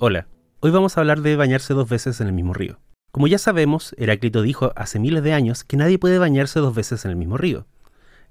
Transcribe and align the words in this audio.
Hola, 0.00 0.26
hoy 0.58 0.72
vamos 0.72 0.96
a 0.96 1.00
hablar 1.00 1.20
de 1.20 1.36
bañarse 1.36 1.72
dos 1.72 1.88
veces 1.88 2.20
en 2.20 2.26
el 2.26 2.32
mismo 2.32 2.52
río. 2.52 2.80
Como 3.12 3.28
ya 3.28 3.38
sabemos, 3.38 3.94
Heráclito 3.96 4.42
dijo 4.42 4.72
hace 4.74 4.98
miles 4.98 5.22
de 5.22 5.32
años 5.32 5.62
que 5.62 5.76
nadie 5.76 6.00
puede 6.00 6.18
bañarse 6.18 6.58
dos 6.58 6.74
veces 6.74 7.04
en 7.04 7.12
el 7.12 7.16
mismo 7.16 7.36
río. 7.38 7.68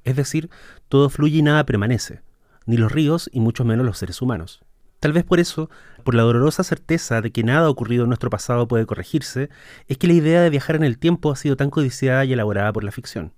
Es 0.03 0.17
decir, 0.17 0.49
todo 0.89 1.09
fluye 1.09 1.37
y 1.37 1.41
nada 1.41 1.65
permanece, 1.65 2.21
ni 2.65 2.75
los 2.75 2.91
ríos 2.91 3.29
y 3.31 3.39
mucho 3.39 3.63
menos 3.63 3.85
los 3.85 3.97
seres 3.97 4.21
humanos. 4.21 4.61
Tal 4.99 5.13
vez 5.13 5.23
por 5.23 5.39
eso, 5.39 5.69
por 6.03 6.15
la 6.15 6.23
dolorosa 6.23 6.65
certeza 6.65 7.21
de 7.21 7.31
que 7.31 7.43
nada 7.43 7.69
ocurrido 7.69 8.03
en 8.03 8.09
nuestro 8.09 8.29
pasado 8.29 8.67
puede 8.67 8.85
corregirse, 8.85 9.49
es 9.87 9.97
que 9.97 10.07
la 10.07 10.13
idea 10.13 10.41
de 10.41 10.49
viajar 10.49 10.75
en 10.75 10.83
el 10.83 10.97
tiempo 10.97 11.31
ha 11.31 11.37
sido 11.37 11.55
tan 11.55 11.69
codiciada 11.69 12.25
y 12.25 12.33
elaborada 12.33 12.73
por 12.73 12.83
la 12.83 12.91
ficción. 12.91 13.31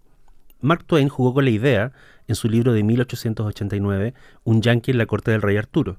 Mark 0.62 0.84
Twain 0.86 1.10
jugó 1.10 1.36
con 1.36 1.46
la 1.46 1.52
idea 1.52 1.92
en 2.27 2.34
su 2.34 2.49
libro 2.49 2.74
de 2.74 2.82
1889, 2.82 4.16
Un 4.44 4.64
yankee 4.64 4.92
en 4.92 4.98
la 4.98 5.05
corte 5.05 5.30
del 5.30 5.44
rey 5.44 5.58
Arturo, 5.58 5.98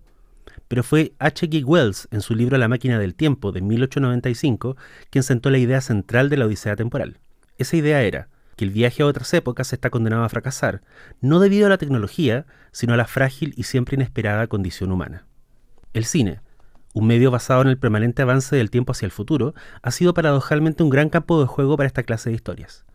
pero 0.69 0.83
fue 0.83 1.15
H.G. 1.19 1.65
Wells 1.65 2.09
en 2.11 2.21
su 2.21 2.35
libro 2.35 2.59
La 2.59 2.69
máquina 2.69 2.99
del 2.99 3.15
tiempo 3.15 3.53
de 3.53 3.61
1895 3.61 4.77
quien 5.11 5.23
sentó 5.23 5.51
la 5.51 5.59
idea 5.59 5.81
central 5.81 6.29
de 6.29 6.37
la 6.37 6.47
Odisea 6.47 6.77
temporal. 6.77 7.19
Esa 7.59 7.77
idea 7.77 8.03
era 8.03 8.29
que 8.57 8.65
el 8.65 8.71
viaje 8.71 9.03
a 9.03 9.07
otras 9.07 9.33
épocas 9.35 9.73
está 9.73 9.91
condenado 9.91 10.25
a 10.25 10.29
fracasar, 10.29 10.83
no 11.21 11.41
debido 11.41 11.67
a 11.67 11.71
la 11.71 11.79
tecnología, 11.79 12.47
sino 12.73 12.95
a 12.95 12.97
la 12.97 13.07
frágil 13.07 13.53
y 13.57 13.65
siempre 13.65 13.97
inesperada 13.97 14.47
condición 14.47 14.93
humana. 14.93 15.27
El 15.93 16.05
cine, 16.05 16.41
un 16.95 17.07
medio 17.07 17.31
basado 17.31 17.61
en 17.63 17.69
el 17.69 17.79
permanente 17.79 18.23
avance 18.23 18.57
del 18.57 18.71
tiempo 18.71 18.93
hacia 18.93 19.05
el 19.07 19.13
futuro, 19.13 19.55
ha 19.83 19.91
sido 19.91 20.15
paradojalmente 20.15 20.83
un 20.83 20.91
gran 20.91 21.11
campo 21.11 21.41
de 21.41 21.47
juego 21.47 21.77
para 21.77 21.87
esta 21.87 22.03
clase 22.03 22.31
de 22.31 22.37
historias. 22.37 22.87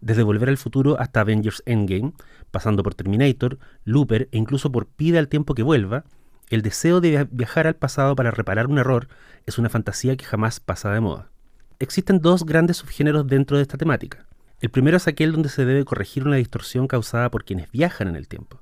Desde 0.00 0.22
Volver 0.22 0.48
al 0.48 0.58
Futuro 0.58 0.96
hasta 1.00 1.20
Avengers 1.20 1.64
Endgame, 1.66 2.12
pasando 2.52 2.84
por 2.84 2.94
Terminator, 2.94 3.58
Looper 3.84 4.28
e 4.30 4.38
incluso 4.38 4.70
por 4.70 4.86
Pide 4.86 5.18
al 5.18 5.26
tiempo 5.26 5.54
que 5.54 5.64
vuelva, 5.64 6.04
el 6.50 6.62
deseo 6.62 7.00
de 7.00 7.26
viajar 7.30 7.66
al 7.66 7.76
pasado 7.76 8.16
para 8.16 8.30
reparar 8.30 8.66
un 8.66 8.78
error 8.78 9.08
es 9.46 9.58
una 9.58 9.68
fantasía 9.68 10.16
que 10.16 10.24
jamás 10.24 10.60
pasa 10.60 10.92
de 10.92 11.00
moda. 11.00 11.30
Existen 11.78 12.20
dos 12.20 12.44
grandes 12.44 12.78
subgéneros 12.78 13.26
dentro 13.26 13.56
de 13.56 13.62
esta 13.62 13.78
temática. 13.78 14.26
El 14.60 14.70
primero 14.70 14.96
es 14.96 15.06
aquel 15.06 15.32
donde 15.32 15.48
se 15.48 15.64
debe 15.64 15.84
corregir 15.84 16.26
una 16.26 16.36
distorsión 16.36 16.88
causada 16.88 17.30
por 17.30 17.44
quienes 17.44 17.70
viajan 17.70 18.08
en 18.08 18.16
el 18.16 18.28
tiempo. 18.28 18.60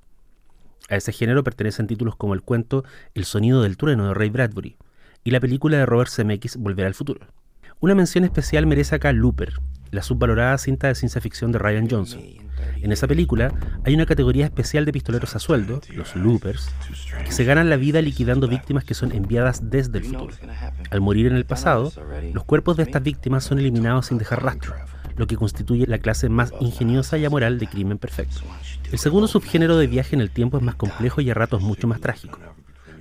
A 0.89 0.97
ese 0.97 1.13
género 1.13 1.43
pertenecen 1.43 1.87
títulos 1.87 2.17
como 2.17 2.35
el 2.35 2.43
cuento 2.43 2.85
El 3.15 3.25
sonido 3.25 3.63
del 3.63 3.77
trueno 3.77 4.09
de 4.09 4.15
Ray 4.15 4.31
Bradbury 4.31 4.77
y 5.25 5.31
la 5.31 5.41
película 5.41 5.79
de 5.79 5.87
Robert 5.87 6.11
Zemeckis 6.11 6.57
Volver 6.57 6.87
al 6.87 6.95
futuro. 6.95 7.27
Una 7.81 7.95
mención 7.95 8.25
especial 8.25 8.67
merece 8.67 8.95
acá 8.95 9.13
Looper, 9.13 9.55
la 9.91 10.03
subvalorada 10.03 10.59
cinta 10.59 10.89
de 10.89 10.95
ciencia 10.95 11.21
ficción 11.21 11.53
de 11.53 11.59
Ryan 11.59 11.89
Johnson. 11.91 12.21
En 12.81 12.93
esa 12.93 13.07
película 13.07 13.53
hay 13.85 13.95
una 13.95 14.07
categoría 14.07 14.45
especial 14.45 14.85
de 14.85 14.93
pistoleros 14.93 15.35
a 15.35 15.39
sueldo, 15.39 15.81
los 15.95 16.15
loopers, 16.17 16.71
que 17.25 17.33
se 17.33 17.45
ganan 17.45 17.71
la 17.71 17.77
vida 17.77 18.01
liquidando 18.03 18.49
víctimas 18.49 18.85
que 18.85 18.95
son 18.95 19.13
enviadas 19.13 19.71
desde 19.71 19.99
el 19.99 20.05
futuro. 20.05 20.35
Al 20.91 21.01
morir 21.01 21.27
en 21.27 21.37
el 21.37 21.45
pasado, 21.45 21.93
los 22.33 22.45
cuerpos 22.45 22.77
de 22.77 22.85
estas 22.85 23.03
víctimas 23.03 23.45
son 23.45 23.59
eliminados 23.59 24.07
sin 24.07 24.19
dejar 24.19 24.43
rastro, 24.43 24.75
lo 25.17 25.27
que 25.27 25.37
constituye 25.37 25.87
la 25.87 25.99
clase 25.99 26.29
más 26.29 26.53
ingeniosa 26.61 27.19
y 27.19 27.25
amoral 27.25 27.59
de 27.59 27.67
crimen 27.67 27.99
perfecto. 27.99 28.41
El 28.93 28.99
segundo 28.99 29.27
subgénero 29.27 29.77
de 29.79 29.87
viaje 29.87 30.15
en 30.15 30.21
el 30.21 30.31
tiempo 30.31 30.57
es 30.57 30.63
más 30.63 30.77
complejo 30.77 31.21
y 31.21 31.31
a 31.31 31.35
ratos 31.35 31.63
mucho 31.63 31.87
más 31.87 32.01
trágico. 32.01 32.39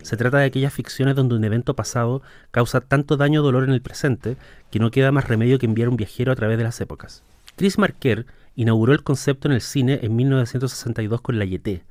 Se 0.06 0.18
trata 0.18 0.38
de 0.38 0.46
aquellas 0.46 0.72
ficciones 0.72 1.16
donde 1.16 1.34
un 1.34 1.44
evento 1.44 1.76
pasado 1.76 2.22
causa 2.52 2.80
tanto 2.80 3.18
daño 3.18 3.42
o 3.42 3.44
dolor 3.44 3.64
en 3.64 3.72
el 3.72 3.82
presente 3.82 4.38
que 4.70 4.78
no 4.78 4.92
queda 4.92 5.12
más 5.12 5.28
remedio 5.28 5.58
que 5.58 5.66
enviar 5.66 5.90
un 5.90 5.98
viajero 5.98 6.32
a 6.32 6.36
través 6.36 6.60
de 6.60 6.64
las 6.64 6.80
épocas. 6.80 7.24
Chris 7.56 7.80
Marker 7.80 8.28
inauguró 8.54 8.94
el 8.94 9.02
concepto 9.02 9.48
en 9.48 9.56
el 9.56 9.62
cine 9.62 10.02
en 10.04 10.16
1962 10.16 11.22
con 11.22 11.40
La 11.40 11.46
Yeté, 11.46 11.86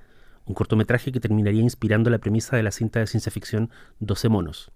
un 0.44 0.54
cortometraje 0.54 1.10
que 1.10 1.18
terminaría 1.18 1.60
inspirando 1.60 2.08
la 2.08 2.18
premisa 2.18 2.56
de 2.56 2.62
la 2.62 2.70
cinta 2.70 3.00
de 3.00 3.08
ciencia 3.08 3.32
ficción 3.32 3.68
12 3.98 4.28
monos. 4.28 4.70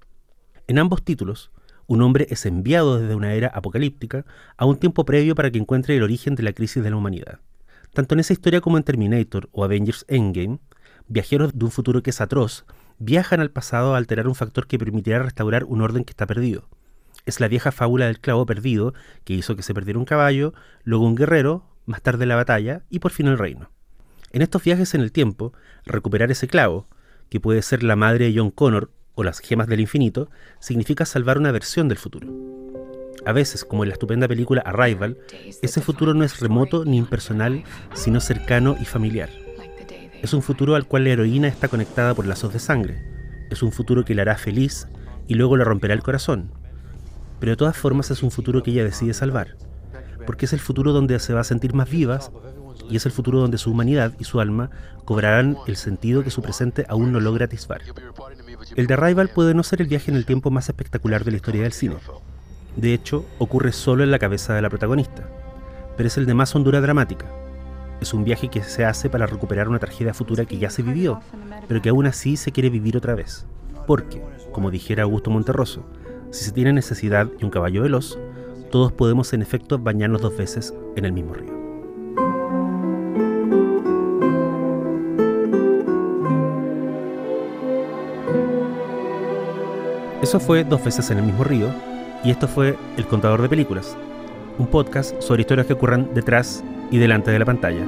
En 0.66 0.80
ambos 0.80 1.04
títulos, 1.04 1.52
un 1.86 2.02
hombre 2.02 2.26
es 2.30 2.44
enviado 2.44 2.98
desde 2.98 3.14
una 3.14 3.34
era 3.34 3.46
apocalíptica 3.54 4.26
a 4.56 4.66
un 4.66 4.78
tiempo 4.80 5.04
previo 5.04 5.36
para 5.36 5.52
que 5.52 5.58
encuentre 5.58 5.96
el 5.96 6.02
origen 6.02 6.34
de 6.34 6.42
la 6.42 6.54
crisis 6.54 6.82
de 6.82 6.90
la 6.90 6.96
humanidad. 6.96 7.38
Tanto 7.94 8.16
en 8.16 8.20
esa 8.20 8.32
historia 8.32 8.60
como 8.60 8.78
en 8.78 8.82
Terminator 8.82 9.48
o 9.52 9.62
Avengers 9.62 10.04
Endgame, 10.08 10.58
viajeros 11.06 11.56
de 11.56 11.64
un 11.64 11.70
futuro 11.70 12.02
que 12.02 12.10
es 12.10 12.20
atroz 12.20 12.66
viajan 12.98 13.40
al 13.40 13.50
pasado 13.50 13.94
a 13.94 13.98
alterar 13.98 14.28
un 14.28 14.34
factor 14.34 14.66
que 14.66 14.78
permitirá 14.78 15.20
restaurar 15.20 15.64
un 15.64 15.82
orden 15.82 16.04
que 16.04 16.12
está 16.12 16.26
perdido. 16.26 16.68
Es 17.26 17.40
la 17.40 17.48
vieja 17.48 17.72
fábula 17.72 18.06
del 18.06 18.20
clavo 18.20 18.46
perdido 18.46 18.94
que 19.24 19.34
hizo 19.34 19.56
que 19.56 19.62
se 19.62 19.74
perdiera 19.74 19.98
un 19.98 20.04
caballo, 20.04 20.54
luego 20.84 21.06
un 21.06 21.14
guerrero, 21.14 21.64
más 21.86 22.02
tarde 22.02 22.26
la 22.26 22.36
batalla 22.36 22.82
y 22.90 22.98
por 22.98 23.12
fin 23.12 23.26
el 23.26 23.38
reino. 23.38 23.70
En 24.32 24.42
estos 24.42 24.62
viajes 24.62 24.94
en 24.94 25.00
el 25.00 25.12
tiempo, 25.12 25.52
recuperar 25.84 26.30
ese 26.30 26.48
clavo, 26.48 26.86
que 27.28 27.40
puede 27.40 27.62
ser 27.62 27.82
la 27.82 27.96
madre 27.96 28.26
de 28.26 28.38
John 28.38 28.50
Connor 28.50 28.90
o 29.14 29.24
las 29.24 29.40
gemas 29.40 29.66
del 29.68 29.80
infinito, 29.80 30.30
significa 30.60 31.04
salvar 31.04 31.38
una 31.38 31.52
versión 31.52 31.88
del 31.88 31.98
futuro. 31.98 32.28
A 33.26 33.32
veces, 33.32 33.64
como 33.64 33.82
en 33.82 33.88
la 33.88 33.94
estupenda 33.94 34.28
película 34.28 34.62
Arrival, 34.62 35.18
ese 35.62 35.80
futuro 35.80 36.14
no 36.14 36.24
es 36.24 36.40
remoto 36.40 36.84
ni 36.84 36.98
impersonal, 36.98 37.64
sino 37.92 38.20
cercano 38.20 38.76
y 38.80 38.84
familiar. 38.84 39.47
Es 40.22 40.32
un 40.32 40.42
futuro 40.42 40.74
al 40.74 40.86
cual 40.86 41.04
la 41.04 41.10
heroína 41.10 41.48
está 41.48 41.68
conectada 41.68 42.14
por 42.14 42.26
lazos 42.26 42.52
de 42.52 42.58
sangre. 42.58 43.02
Es 43.50 43.62
un 43.62 43.72
futuro 43.72 44.04
que 44.04 44.14
la 44.14 44.22
hará 44.22 44.36
feliz 44.36 44.88
y 45.26 45.34
luego 45.34 45.56
le 45.56 45.64
romperá 45.64 45.94
el 45.94 46.02
corazón. 46.02 46.50
Pero 47.40 47.50
de 47.50 47.56
todas 47.56 47.76
formas 47.76 48.10
es 48.10 48.22
un 48.22 48.30
futuro 48.30 48.62
que 48.62 48.72
ella 48.72 48.84
decide 48.84 49.14
salvar 49.14 49.56
porque 50.28 50.44
es 50.44 50.52
el 50.52 50.60
futuro 50.60 50.92
donde 50.92 51.18
se 51.20 51.32
va 51.32 51.40
a 51.40 51.44
sentir 51.44 51.72
más 51.72 51.88
vivas 51.88 52.30
y 52.90 52.96
es 52.96 53.06
el 53.06 53.12
futuro 53.12 53.40
donde 53.40 53.56
su 53.56 53.70
humanidad 53.70 54.12
y 54.18 54.24
su 54.24 54.40
alma 54.40 54.68
cobrarán 55.06 55.56
el 55.66 55.76
sentido 55.76 56.22
que 56.22 56.30
su 56.30 56.42
presente 56.42 56.84
aún 56.90 57.12
no 57.12 57.18
logra 57.18 57.46
atisbar. 57.46 57.80
El 58.76 58.86
de 58.86 58.92
Arrival 58.92 59.30
puede 59.30 59.54
no 59.54 59.62
ser 59.62 59.80
el 59.80 59.88
viaje 59.88 60.10
en 60.10 60.18
el 60.18 60.26
tiempo 60.26 60.50
más 60.50 60.68
espectacular 60.68 61.24
de 61.24 61.30
la 61.30 61.38
historia 61.38 61.62
del 61.62 61.72
cine. 61.72 61.96
De 62.76 62.92
hecho, 62.92 63.24
ocurre 63.38 63.72
solo 63.72 64.04
en 64.04 64.10
la 64.10 64.18
cabeza 64.18 64.52
de 64.52 64.60
la 64.60 64.68
protagonista, 64.68 65.26
pero 65.96 66.06
es 66.06 66.18
el 66.18 66.26
de 66.26 66.34
más 66.34 66.54
hondura 66.54 66.82
dramática. 66.82 67.24
Es 68.00 68.14
un 68.14 68.24
viaje 68.24 68.48
que 68.48 68.62
se 68.62 68.84
hace 68.84 69.10
para 69.10 69.26
recuperar 69.26 69.68
una 69.68 69.78
tragedia 69.78 70.14
futura 70.14 70.44
que 70.44 70.58
ya 70.58 70.70
se 70.70 70.82
vivió, 70.82 71.20
pero 71.66 71.82
que 71.82 71.88
aún 71.88 72.06
así 72.06 72.36
se 72.36 72.52
quiere 72.52 72.70
vivir 72.70 72.96
otra 72.96 73.14
vez. 73.14 73.46
Porque, 73.86 74.22
como 74.52 74.70
dijera 74.70 75.02
Augusto 75.02 75.30
Monterroso, 75.30 75.84
si 76.30 76.44
se 76.44 76.52
tiene 76.52 76.72
necesidad 76.72 77.28
y 77.40 77.44
un 77.44 77.50
caballo 77.50 77.82
veloz, 77.82 78.18
todos 78.70 78.92
podemos 78.92 79.32
en 79.32 79.42
efecto 79.42 79.78
bañarnos 79.78 80.20
dos 80.20 80.36
veces 80.36 80.74
en 80.94 81.04
el 81.06 81.12
mismo 81.12 81.34
río. 81.34 81.58
Eso 90.22 90.38
fue 90.38 90.62
Dos 90.62 90.84
veces 90.84 91.10
en 91.10 91.18
el 91.18 91.24
mismo 91.24 91.42
río 91.42 91.68
y 92.22 92.30
esto 92.30 92.46
fue 92.46 92.76
El 92.96 93.06
Contador 93.06 93.40
de 93.40 93.48
Películas, 93.48 93.96
un 94.58 94.66
podcast 94.66 95.18
sobre 95.22 95.42
historias 95.42 95.66
que 95.66 95.72
ocurran 95.72 96.12
detrás 96.12 96.62
y 96.90 96.98
delante 96.98 97.30
de 97.30 97.38
la 97.38 97.44
pantalla 97.44 97.84